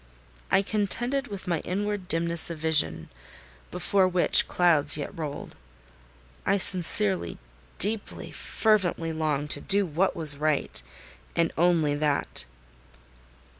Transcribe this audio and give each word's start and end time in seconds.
I 0.49 0.63
contended 0.63 1.27
with 1.27 1.45
my 1.47 1.59
inward 1.59 2.07
dimness 2.07 2.49
of 2.49 2.57
vision, 2.57 3.09
before 3.69 4.07
which 4.07 4.47
clouds 4.47 4.97
yet 4.97 5.15
rolled. 5.15 5.55
I 6.43 6.57
sincerely, 6.57 7.37
deeply, 7.77 8.31
fervently 8.31 9.13
longed 9.13 9.51
to 9.51 9.61
do 9.61 9.85
what 9.85 10.15
was 10.15 10.37
right; 10.37 10.81
and 11.35 11.53
only 11.55 11.93
that. 11.93 12.45